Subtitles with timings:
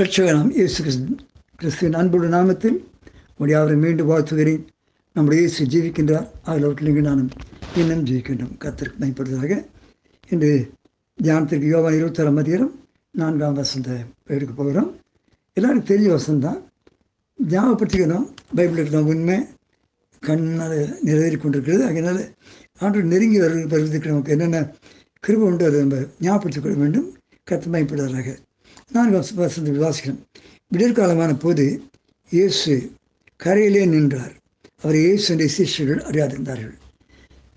[0.00, 1.14] ரட்சகனாம் இயேசு கிறிஸ்து
[1.56, 2.76] கிறிஸ்துவின் அன்புள்ள நாமத்தில்
[3.40, 4.62] உடைய அவரை மீண்டும் வாழ்த்துகிறேன்.
[5.12, 6.26] நம்முடைய இயேசு ஜீவிக்கின்றார்.
[6.46, 7.28] ஆகியவற்றிலிருந்து நானும்
[7.76, 8.54] இன்னும் ஜீவிக்கின்றோம்.
[8.64, 9.52] கத்திற்கு பயன்படுவதாக
[10.28, 10.72] இன்று
[11.22, 12.72] தியானத்திற்கு யோகா இருபத்தாறாம் அதிகாரம்
[13.10, 13.88] நான்காம் வசந்த
[14.26, 14.90] எடுக்க போகிறோம்.
[15.52, 16.60] எல்லாருக்கும் தெரிய வசந்தான்
[17.38, 18.26] ஞாபகப்படுத்திக்கணும்
[18.56, 19.38] பைபிளுக்கு தான் உண்மை
[20.20, 21.84] கண்ணால் நிறைவேறி கொண்டிருக்கிறது.
[21.84, 22.22] அதனால்
[22.78, 24.66] ஆண்டு நெருங்கி வருவதற்கு நமக்கு என்னென்ன
[25.26, 27.10] கிருபம் உண்டு அதை நம்ம ஞாபகப்படுத்திக் கொள்ள வேண்டும்.
[27.50, 28.36] கத்தமைப்படுவதாக
[28.94, 30.20] நான் வசந்த விவாசிக்கிறேன்
[30.74, 31.64] விடற்காலமான போது
[32.32, 32.72] இயேசு
[33.40, 34.34] கரையிலே நின்றார்.
[34.82, 36.74] அவர் இயேசு என்ற சீஷர்கள் அறியாதிருந்தார்கள்.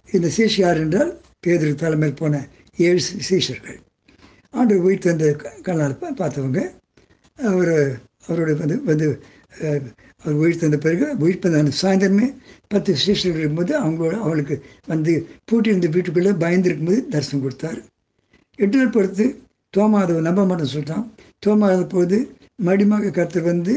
[0.09, 1.11] இந்த சீஷ யார் என்றால்
[1.45, 2.41] பேதருக்கு தலைமையில் போன
[2.87, 3.77] ஏழு சீஷர்கள்
[4.59, 5.27] ஆண்டு உயிர் தந்த
[5.67, 6.61] கண்ணால் பார்த்தவங்க.
[7.51, 7.73] அவர்
[8.27, 9.07] அவருடைய வந்து வந்து
[10.23, 12.27] அவர் உயிர் தந்த பிறகு உயிர் தந்த சாயந்தரமே
[12.73, 14.55] பத்து சீஷர்கள் இருக்கும்போது அவங்களோட அவளுக்கு
[14.91, 15.13] வந்து
[15.51, 17.79] பூட்டியிருந்த வீட்டுக்குள்ளே பயந்துருக்கும்போது தரிசனம் கொடுத்தார்.
[18.59, 19.25] எட்டு நாள் பொறுத்து
[19.75, 21.05] தோமாதவை நம்ப மாட்டேன்னு சொல்லிட்டான்
[21.45, 22.17] தோமாத போது
[22.67, 23.75] மடிமாக கருத்து வந்து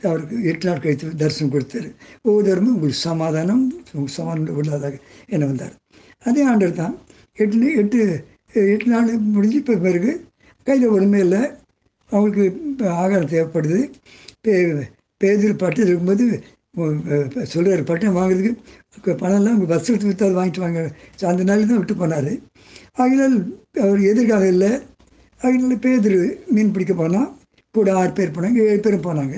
[0.00, 1.88] அவருக்கு எட்டு நாள் கழித்து தரிசனம் கொடுத்தாரு.
[2.26, 4.94] ஒவ்வொருவரும் உங்களுக்கு சமாதானம் உங்களுக்கு சமாதானம் உள்ளதாக
[5.34, 5.74] என்ன வந்தார்.
[6.28, 6.94] அதே ஆண்டர் தான்
[7.38, 7.98] எட்டு எட்டு
[8.74, 10.12] எட்டு நாள் முடிஞ்சு இப்போ பிறகு
[10.66, 11.42] கையில் ஒன்றுமே இல்லை.
[12.10, 12.44] அவங்களுக்கு
[13.02, 13.80] ஆகாரம் தேவைப்படுது.
[14.44, 14.54] பே
[15.22, 16.24] பேதில் பட்டு இருக்கும்போது
[17.52, 20.80] சொல்கிறார் பட்டம் வாங்குறதுக்கு பணம்லாம் உங்கள் பஸ் எடுத்து விற்று அதை வாங்கிட்டு வாங்க.
[21.30, 22.32] அந்த நாள் தான் விட்டு போனார்.
[23.02, 23.36] ஆகினால்
[23.84, 24.70] அவர் எதிர்காலம் இல்லை.
[25.46, 26.20] அதில் பேதர்
[26.54, 27.28] மீன் பிடிக்க போனால்
[27.74, 29.36] கூட ஆறு பேர் போனாங்க ஏழு பேரும் போனாங்க.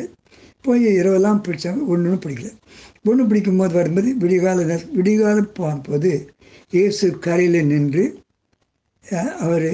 [0.67, 2.49] போய் இரவெல்லாம் பிடிச்சாங்க ஒன்றும் பிடிக்கல.
[3.11, 6.11] ஒன்று பிடிக்கும் போது வரும்போது விடிகால விடிகாலம் போகும்போது
[6.77, 8.05] இயேசு கரையில் நின்று
[9.45, 9.67] அவர்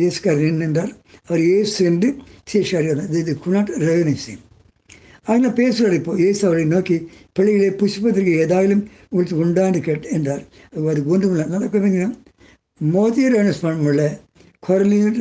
[0.00, 0.92] இயேசு கரையில் நின்றார்.
[1.28, 2.08] அவர் இயேசு என்று
[2.50, 4.42] சீஷாரியார் இது குணாட் ரெவனிசிங்
[5.30, 6.96] அதில் பேசுகிறார் இப்போ இயேசு அவரை நோக்கி
[7.36, 8.74] பிள்ளைகளை புஷ்பத்திற்கு ஏதாவது
[9.10, 10.44] உங்களுக்கு உண்டான்னு கேட்டு என்றார்.
[10.90, 12.10] அது ஒன்றும் இல்லை நடக்க
[12.94, 14.04] மோதியை ரெவனஸ் பண்ண முடியல
[14.66, 15.16] குரலையும்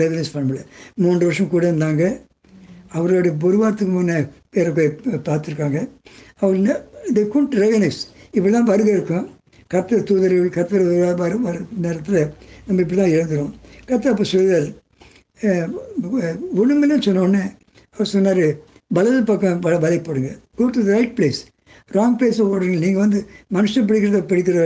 [0.00, 0.64] ரெவனஸ் பண்ண முடியல
[1.04, 2.04] மூன்று வருஷம் கூட இருந்தாங்க.
[2.96, 4.18] அவருடைய ஒரு முன்னே
[4.54, 4.90] பேரை போய்
[5.28, 5.78] பார்த்துருக்காங்க.
[6.42, 6.58] அவர்
[7.10, 8.00] இதை குண்ட் ரெகனைஸ்
[8.36, 9.26] இப்படி தான் வருகை இருக்கும்.
[9.72, 10.84] கத்தர் தூதர்கள் கர்த்தர்
[11.22, 12.20] வரும் வர நேரத்தில்
[12.66, 13.52] நம்ம இப்படி தான் எழுதுகிறோம்
[13.88, 14.68] கத்தர் அப்போ சொல்லுவார்
[16.60, 17.44] ஒன்றுமில்லை சொன்னோடனே
[17.94, 18.46] அவர் சொன்னார்
[18.96, 20.30] வலது பக்கம் வ வலை போடுங்க.
[20.58, 21.40] Go to the right place
[21.96, 22.78] wrong பிளேஸில் போடுறீங்க.
[22.84, 23.18] நீங்கள் வந்து
[23.56, 24.58] மனுஷன் பிடிக்கிறத பிடிக்கிற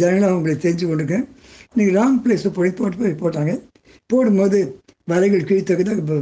[0.00, 1.16] ஜனங்களாக அவங்களுக்கு தெரிஞ்சு கொண்டுங்க
[1.76, 3.54] நீங்கள் ராங் பிளேஸில் போய் போட்டு போய் போட்டாங்க.
[4.10, 4.58] போடும்போது
[5.10, 6.16] வலைகள் கீழ்த்தக்க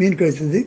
[0.00, 0.60] மீன் கிடைத்தது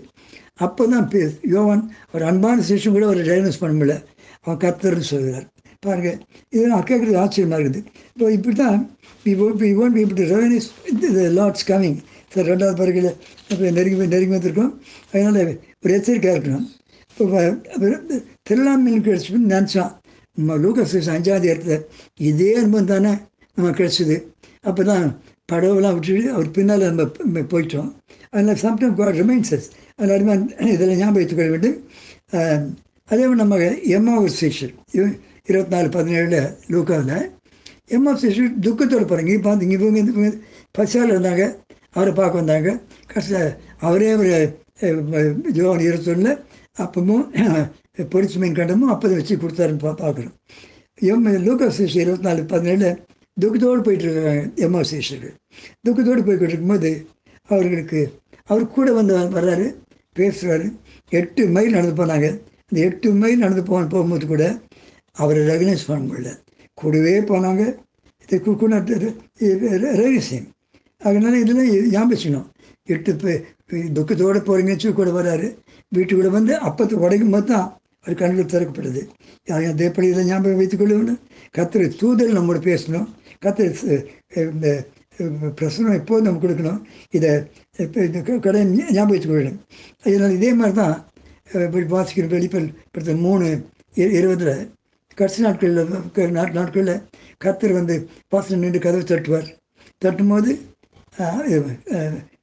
[0.66, 1.19] அப்போ தான் பே
[1.53, 3.95] யோவான் ஒரு அன்பான சிஷன் கூட ஒரு டைனஸ் பண்ண முடியல.
[4.44, 5.45] அவன் கத்தர்னு சொல்கிறார்.
[5.85, 6.18] பாருங்கள்
[6.53, 7.81] இது நான் கேட்குறது ஆச்சரியமாக இருக்குது.
[8.13, 8.79] இப்போ இப்படி தான்
[9.25, 10.69] வி வி ஒன்ட் பி இப்படி revenues
[11.18, 12.00] the Lord's coming
[12.34, 13.01] sir ரெண்டாவது பிறகு
[13.51, 14.74] இப்போ நெருங்கி நெருங்கி வந்திருக்கோம்.
[15.12, 15.39] அதனால்
[15.84, 16.66] ஒரு எச்சரிக்கையாக இருக்கணும்.
[17.09, 17.39] இப்போ
[18.47, 19.94] திருவிழா மீன் கிடச்சின்னு நினச்சான்.
[20.38, 21.78] நம்ம லூக்கஸ் அஞ்சாவது இடத்துல
[22.29, 23.13] இதே அனுபவம் தானே
[23.57, 24.18] நம்ம கிடச்சிது.
[24.69, 25.06] அப்போ தான்
[25.52, 27.90] படவெல்லாம் விட்டுட்டு அவர் பின்னால் நம்ம போயிட்டோம்.
[28.34, 29.68] அதில் சம்டைம் காட் ரிமைன்சஸ்
[30.03, 30.34] எல்லாருமே
[30.74, 31.78] இதில் ஞாபகம் வைத்துக்கொள்ள வேண்டும்.
[33.12, 33.57] அதே மாதிரி நம்ம
[33.97, 34.74] எம்ஆர் ஸ்டேஷன்
[35.50, 36.40] இருபத்தி நாலு பதினேழில்
[36.74, 37.18] லூக்காவில்
[37.97, 40.31] எம்ஆர் ஸ்டேஷன் துக்கத்தோடு போகிறாங்க இங்கே பார்த்து இங்கே இவங்க இவங்க
[40.78, 41.44] பசியால் இருந்தாங்க.
[41.96, 42.69] அவரை பார்க்க வந்தாங்க.
[43.12, 43.46] கடைசியில்
[43.88, 44.34] அவரே ஒரு
[45.57, 46.34] ஜோன் இருபத்தொன்னில்
[46.84, 47.25] அப்பவும்
[48.13, 50.36] பொரிச்சு மீன் கண்டமும் அப்போ வச்சு கொடுத்தாருன்னு பா பார்க்குறோம்.
[51.12, 53.00] எம் லூக்கா ஸ்டேஷன் இருபத்தி நாலு பதினேழில்
[53.42, 55.31] துக்கத்தோடு போயிட்டுருக்காங்க எம்மா ஸ்டேஷனுக்கு
[55.88, 56.92] துக்கத்தோடு போய்கிட்டு இருக்கும்போது
[57.50, 58.00] அவர்களுக்கு
[58.52, 59.68] அவர் கூட வந்து வர்றாரு
[60.16, 60.68] பேசுகிறாரு
[61.20, 62.28] எட்டு மைல் நடந்து போனாங்க.
[62.70, 64.44] அந்த எட்டு மைல் நடந்து போ போகும்போது கூட
[65.22, 66.31] அவரை ரெகனைஸ் பண்ண முடியல
[66.74, 67.64] கூடவே போனாங்க.
[68.30, 69.68] இது
[70.02, 70.48] ரகசியம்.
[71.02, 72.48] அதனால இதெல்லாம் ஞாபகம்
[72.94, 73.12] எட்டு
[73.98, 75.48] துக்கத்தோடு போகிறீங்கன்னு கூட வர்றாரு.
[75.96, 77.68] வீட்டுக்கூட வந்து அப்பத்தை உடைக்கும் போது தான்
[78.07, 79.01] அது கண்கள் திறக்கப்பட்டது
[79.72, 81.19] அதே படி இதை ஞாபகம் வைத்துக்கொள்ள வேண்டும்
[81.57, 83.07] கத்திர தூதல் நம்மளோட பேசணும்.
[83.44, 83.66] கத்திர
[84.53, 84.68] இந்த
[85.59, 86.79] பிரசனம் எப்போது நம்ம கொடுக்கணும்?
[87.18, 87.29] இதை
[88.07, 88.62] இந்த கடை
[88.97, 89.59] ஞாபகம் வச்சுக்க வேண்டும்
[90.09, 90.95] இதனால் இதே மாதிரி தான்
[91.95, 93.45] வாசிக்கிற வெளிப்படுத்த மூணு
[94.18, 94.56] இருபதில்
[95.19, 95.94] கடைசி நாட்களில்
[96.38, 96.95] நாட்டு நாட்களில்
[97.44, 97.95] கத்தர் வந்து
[98.34, 99.47] பாசனம் நின்று கதவை தட்டுவார்.
[100.06, 100.51] தட்டும்போது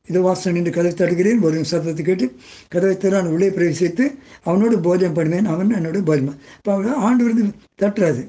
[0.09, 2.27] இதோ வாசனை நின்று கதவை தடுக்கிறேன் ஒரு சத்தத்தை கேட்டு
[2.73, 4.05] கதவை தரான் உள்ளே பிரவேசித்து
[4.49, 6.39] அவனோடு போஜனம் பண்ணுவேன் அவன் என்னோட போஜனம்.
[6.59, 7.45] இப்போ அவங்க ஆண்டு வந்து
[7.83, 8.23] தட்டுறாது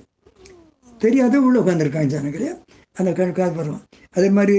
[1.01, 2.51] தெரியாத உள்ளே உட்காந்துருக்காங்க ஜனங்களே.
[2.99, 3.85] அந்த கணக்காக வருவான்
[4.17, 4.57] அதே மாதிரி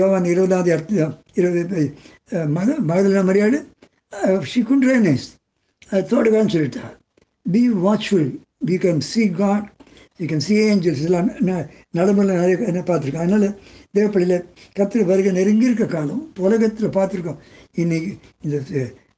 [0.00, 1.04] யோவான் இருபதாவது இடத்துல
[1.40, 1.82] இருபது
[2.56, 3.58] மத மகளிர் மரியாடு
[4.52, 4.84] ஷிகுன்
[6.10, 6.84] தோடுகான்னு சொல்லிட்டா.
[7.46, 8.28] Be watchful
[8.68, 9.68] we can see God
[10.20, 11.28] you can see angels எல்லாம்
[11.98, 12.82] நடைமுறை நிறைய என்ன
[13.22, 13.48] அதனால்
[13.94, 14.44] தேவப்பள்ளியில்
[14.78, 17.36] கத்திர வருகை நெருங்கி இருக்க காலம் உலகத்தில் பார்த்துருக்கோம்.
[17.72, 18.62] இன்னைக்கு இந்த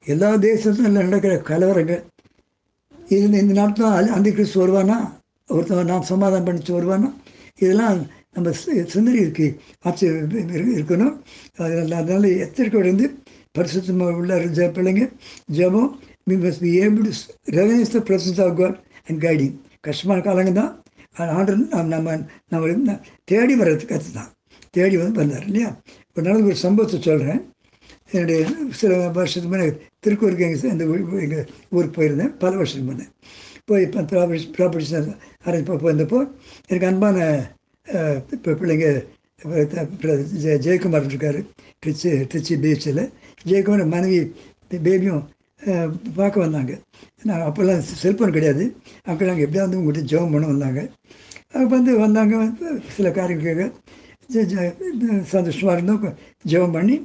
[0.04, 2.02] எல்லா தேசத்துலையும் நடக்கிற கலவரங்கள்.
[3.08, 5.12] இது இந்த நாட்டில் அந்த கிறிஸ்து வருவானா?
[5.48, 7.14] ஒருத்தவன் நான் சமாதானம் பண்ணிச்சு வருவானா?
[7.58, 11.20] இதெல்லாம் நம்ம சி- சிந்தனைக்கு ஆட்சி இருக்கணும்.
[11.56, 13.14] அதனால் அதனால எச்சரிக்கையோடு இருந்து
[13.58, 15.12] பரிசுத்தமாக உள்ள ஜ பிள்ளைங்க
[15.52, 15.98] ஜெபம்
[16.30, 17.10] we must be able
[17.44, 20.82] to revenues the presence of God and guiding கஷ்டமான காலங்க தான்
[21.16, 22.16] ஆண்டு நம்ம நம்ம
[22.48, 24.32] நம்ம தேடி வர்றதுக்கு அது தான்
[24.76, 25.70] தேடி வந்து வந்தார் இல்லையா?
[26.08, 27.40] இப்போ நடந்த ஒரு சம்பவத்தை சொல்கிறேன்
[28.14, 28.38] என்னுடைய
[28.80, 29.66] சில வருஷத்துக்கு முன்னே
[30.04, 30.84] திருக்கூருக்கு எங்கள் இந்த
[31.24, 31.46] எங்கள்
[31.76, 33.06] ஊருக்கு போயிருந்தேன் பல வருஷத்துக்கு முன்னே.
[33.68, 34.94] போய் இப்போ ப்ராப்பர்ட்டி ப்ராப்பர்ட்டிஸ்
[35.46, 36.20] அரேஞ்ச் போயிருந்தப்போ
[36.70, 37.18] எனக்கு அன்பான
[38.36, 38.88] இப்போ பிள்ளைங்க
[40.64, 41.38] ஜெயக்குமார் இருக்கார்
[41.82, 43.02] திருச்சி திருச்சி பீச்சில்.
[43.50, 44.18] ஜெயக்குமார் மனைவி
[44.86, 45.22] பேபியும்
[46.18, 46.72] பார்க்க வந்தாங்க.
[47.28, 48.64] நான் அப்போல்லாம் செல்ஃபோன் கிடையாது.
[49.08, 50.80] அங்கே நாங்கள் எப்படியாவது உங்கள்கிட்ட ஜோம் பண்ண வந்தாங்க.
[51.54, 52.34] அவங்க வந்து வந்தாங்க
[52.96, 53.64] சில காரியம் கேட்க
[55.32, 56.04] சந்தோஷமாக இருந்தோம்
[56.44, 56.96] ஜெபம் பண்ணி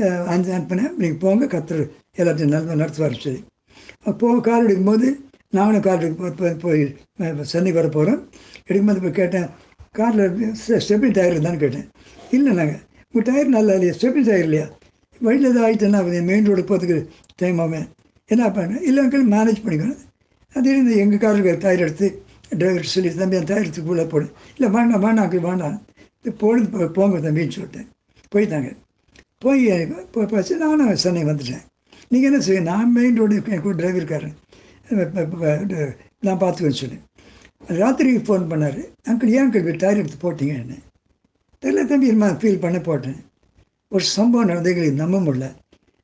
[0.00, 1.84] அஹ், அஞ்சு அனுப்பினேன் நீங்கள் போங்க கத்துரு
[2.18, 3.40] எல்லாத்தையும் நல்ல நடத்துவார் சரி
[4.20, 5.06] போக கார் எடுக்கும்போது
[5.52, 6.82] நானும் கார் எடுக்க போய் போய்
[7.50, 8.20] சென்னை வர போகிறோம்
[8.64, 9.48] எடுக்கும்போது போய் கேட்டேன்
[9.94, 10.24] காரில்
[10.80, 11.86] ஸ்டெப்பிங் டயர் இருந்தான்னு கேட்டேன்
[12.30, 12.82] இல்லை நாங்கள்
[13.14, 14.66] உங்கள் டயர் நல்லா இல்லையா ஸ்டெப்பிங் டயர் இல்லையா
[15.20, 16.98] வழியில் ஏதாவது ஆகிட்டேன்னா மெயின் ரோடு போகிறதுக்கு
[17.36, 17.86] டைம் ஆகும்
[18.30, 20.00] என்ன பண்ணேன் இல்லை அங்கிள் மேனேஜ் பண்ணிக்கணும்
[20.54, 22.06] அது இருந்து எங்கள் காரில் டயர் எடுத்து
[22.52, 24.26] டிரைவர் சொல்லி தம்பி அந்த டயர் எடுத்து உள்ளே போடு
[24.56, 25.76] இல்லை வேண்டாம் வேண்டாம் அங்கிள் வேண்டாம்
[26.30, 27.86] பொழுது போங்க தம்பின்னு சொல்லிட்டேன்.
[28.34, 28.76] போயிட்டாங்க.
[29.38, 31.62] போய் போ- போச்சு நானும் சென்னை வந்துட்டேன்.
[32.08, 34.34] நீங்கள் என்ன செய்ய நான் மெயின் ரோடு என் கூட டிரைவர் இருக்காரு
[36.20, 37.00] நான் பார்த்துக்கன்னு சொன்னேன்.
[37.66, 38.88] ராத்திரி ஃபோன் பண்ணார்.
[39.08, 40.74] அங்கிள் ஏன் அங்கிள் டயர் எடுத்து போட்டீங்க என்ன?
[41.64, 43.16] தெரியல தம்பி நான் ஃபீல் பண்ண போட்டேன்.
[43.88, 45.54] ஒரு சம்பவம் நடந்து எங்களுக்கு நம்ப முடியல.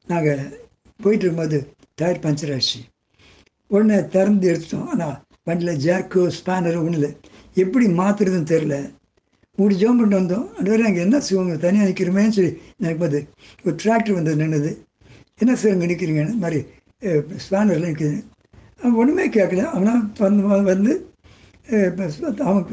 [0.06, 0.68] நாங்கள்
[1.02, 3.10] போயிட்டு இருக்கும்போது டயர் பஞ்சர் ஆயிடுச்சு.
[3.66, 4.88] உடனே திறந்து எடுத்துட்டோம்.
[4.88, 7.16] ஆனால் வண்டியில் ஜாக்கோ ஸ்பேனர் ஒன்றும் இல்லை
[7.54, 8.90] எப்படி மாற்றுறதுன்னு தெரில
[9.62, 11.54] மூடி ஜோம் பண்ணிட்டு வந்தோம் அது வரை நாங்கள் என்ன செய்வோங்க?
[11.64, 13.20] தனியாக நிற்கிறோமேன்னு சொல்லி எனக்கு பார்த்து
[13.64, 14.70] ஒரு டிராக்டர் வந்து நின்றுது
[15.40, 16.60] என்ன சார் இங்கே நிற்கிறீங்கன்னு இந்த மாதிரி
[17.44, 18.18] ஸ்பேனர்லாம் நிற்கிது
[18.80, 19.62] அவன் ஒன்றுமே கேட்கல.
[19.74, 20.92] அவனா வந்து வந்து
[21.68, 22.06] அஹ், இப்ப
[22.44, 22.64] அவன்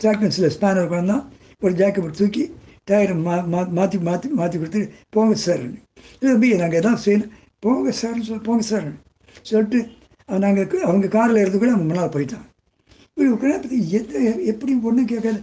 [0.00, 1.24] டிராக்டர்ஸில் ஸ்பேனர் கொண்டான்
[1.62, 2.44] ஒரு ஜாக்கெட் போட்டு தூக்கி
[2.88, 4.80] டயரை மா மா மாற்றி மாற்றி மாற்றி கொடுத்து
[5.14, 5.80] போங்க சார் இல்லை
[6.24, 8.86] தம்பி நாங்கள் எதாவது செய்யணும் போங்க சார்னு சொல்லி போங்க சார்
[9.46, 9.80] சொல்லிட்டு
[10.28, 12.46] அவன் நாங்கள் அவங்க காரில் இருந்து கூட அவன் முன்னால் போயிட்டான்.
[13.08, 13.68] இப்படி உட்காந்து
[13.98, 14.18] எது
[14.52, 15.40] எப்படி ஒன்றும் கேட்காது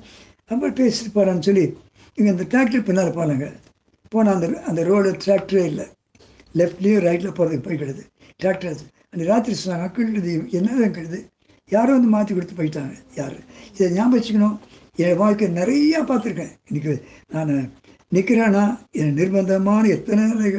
[0.52, 1.66] நம்ம பேசிட்டு போகிறான்னு சொல்லி
[2.18, 3.46] இங்கே அந்த டிராக்டர் பின்னால் போனாங்க.
[4.14, 5.86] போனால் அந்த அந்த ரோடு டிராக்டரே இல்லை.
[6.60, 8.04] லெஃப்ட்லேயும் ரைட்டில் போகிறதுக்கு போய் கிடது
[8.42, 8.84] டிராக்டர்
[9.14, 10.12] அந்த ராத்திரி சொன்னாங்க அக்கிள்
[10.58, 11.20] என்னதான் கிடுது
[11.72, 12.94] யாரும் வந்து மாற்றி கொடுத்து போயிட்டாங்க.
[13.20, 13.38] யார்?
[13.74, 14.58] இதை ஞாபகம் வச்சுக்கணும்
[15.04, 16.54] என் வாழ்க்கை நிறையா பார்த்துருக்கேன்.
[16.70, 16.94] இன்றைக்கி
[17.36, 17.54] நான்
[18.12, 18.64] நிற்கிறேன்னா
[19.00, 20.52] என் நிர்பந்தமான எத்தனை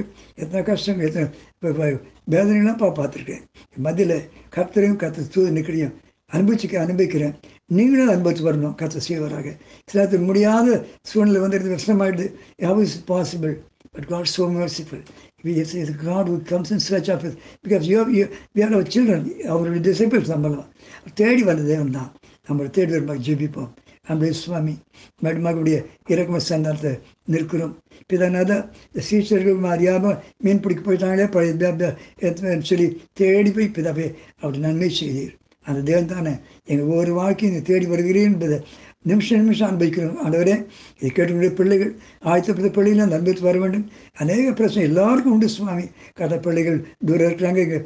[0.42, 3.44] எத்தனை கஷ்டங்கள் எத்தனை இப்போ இப்போ பா பார்த்துருக்கேன்.
[3.86, 4.16] மதியில்
[4.56, 5.94] கத்துறையும் கத்த தூது நிற்கிறையும்
[6.32, 7.34] அனுபவிச்சுக்க அனுபவிக்கிறேன்.
[7.66, 9.56] நீங்களும் அனுபவித்து வரணும் கத்த செய்வராக.
[9.90, 12.26] சிலத்துக்கு முடியாத சூழ்நிலை வந்துடுது கஷ்டமாயிடுது.
[12.66, 13.54] How is possible
[13.94, 15.00] but God so is so merciful.
[15.44, 17.34] We it's, it's God who comes in search of us.
[17.62, 18.10] Because you have,
[19.52, 20.68] அவருடைய disciples நம்மளாம்
[21.14, 22.10] தேடி வந்த தேவன் தான்.
[22.48, 23.70] நம்மளை தேடி வரும்போது ஜெபிப்போம்.
[24.08, 24.74] நம்முடைய சுவாமி
[25.24, 25.78] மடுமகளுடைய
[26.08, 26.92] இறக்கும சந்தானத்தை
[27.32, 27.74] நிற்கிறோம்.
[28.10, 28.50] பிதனாத
[28.88, 35.34] இந்த சீஷர்கள் அறியாமல் மீன் பிடிக்க போயிட்டாங்களே பழைய சொல்லி தேடி போய் பிதாவே அப்படி நன்மை செய்தீர்.
[35.66, 36.34] அந்த தேவன் தானே?
[36.64, 38.58] எங்கள் ஒவ்வொரு வாழ்க்கையும் தேடி வருகிறேன் என்பதை
[39.10, 40.54] நிமிஷம் நிமிஷம் அனுபவிக்கிறோம் ஆண்டவரே
[40.98, 41.92] இதை கேட்டுக்கூடிய பிள்ளைகள்
[42.30, 43.84] ஆயத்தப்பட்ட பிள்ளைகள் அந்த அனுபவித்து வர வேண்டும்.
[44.22, 45.84] அநேக பிரச்சனை எல்லாருக்கும் உண்டு சுவாமி.
[46.20, 47.78] கதை பிள்ளைகள் தூரம் இருக்கிறாங்க இங்கே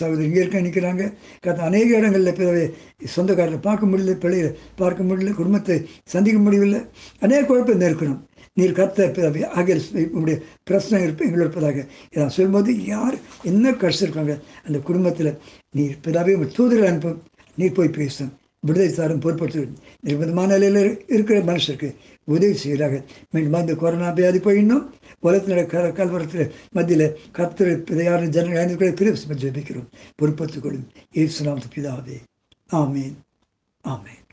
[0.00, 1.04] சகோதரி இங்கே இருக்க நிற்கிறாங்க.
[1.46, 2.66] கதை அநேக இடங்களில் பிறவை
[3.14, 4.52] சொந்தக்காரரை பார்க்க முடியல பிள்ளைகளை
[4.82, 5.78] பார்க்க முடியல குடும்பத்தை
[6.14, 6.82] சந்திக்க முடியவில்லை.
[7.26, 8.20] அநேக குழப்பம் இருக்கணும்.
[8.58, 9.74] நீர் கத்த பிதாவே ஆகிய
[10.14, 10.36] உங்களுடைய
[10.68, 11.78] பிரச்சனை இருப்பு எங்களோட இருப்பதாக
[12.12, 13.16] இதை சொல்லும்போது யார்
[13.50, 14.34] என்ன கஷ்டம் இருக்காங்க
[14.66, 15.32] அந்த குடும்பத்தில்
[15.78, 17.18] நீர் பிதாவே உங்கள் தூதரை அனுப்பும்.
[17.58, 18.32] நீர் போய் பேசும்.
[18.66, 19.66] விடுதலை சாரும் பொறுப்படுத்த
[20.06, 24.90] நிர்பந்தமான நிலையில் இருக்கிற மனுஷருக்கு உதவி செய்கிறாங்க மீண்டும் அந்த கொரோனா வியாதி போயிடணும்
[25.22, 29.88] உலகத்தினுடைய க கல்வரத்தில் மத்தியில் கர்த்தர் பிதையான ஜனங்கள் பிரிவு ஜெபிக்கிறோம்
[30.22, 32.16] பொறுப்படுத்திக் கொள்ளும் ஏசு நாமத்து பிதாவே.
[32.72, 33.14] ஆமீன்.
[33.84, 34.31] ஆமீன்.